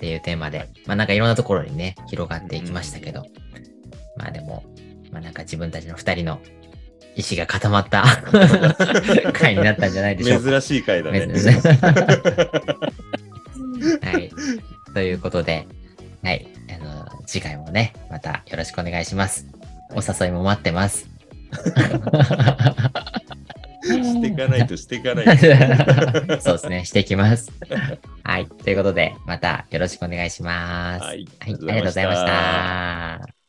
[0.00, 3.26] っていうテーマで、まあなんかいろんなところにね、広がっていきましたけど、
[4.16, 4.64] まあでも、
[5.12, 6.40] まあなんか自分たちの二人の
[7.16, 8.02] 意志が固まった
[9.34, 10.50] 回になったんじゃないでしょうか。
[10.50, 11.20] 珍しい回だね。
[14.00, 14.30] はい。
[14.94, 15.66] ということで、
[16.22, 16.46] はい。
[16.74, 19.48] あの、次回もね、またよろしくお願いします。
[19.90, 21.10] お誘いも待ってます。
[23.82, 25.32] していかないとしていかないと。
[26.40, 26.84] そうですね。
[26.84, 27.50] していきます。
[28.22, 28.46] はい。
[28.46, 31.04] ということで、またよろしくお願いします。
[31.04, 31.24] はい。
[31.40, 31.60] はい。
[31.66, 33.39] ありがとうございました。